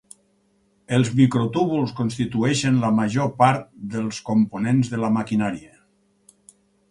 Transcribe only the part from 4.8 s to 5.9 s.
de la maquinària.